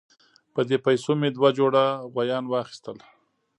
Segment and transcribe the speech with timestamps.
[0.53, 2.97] په دې پیسو مې دوه جوړه غویان واخیستل.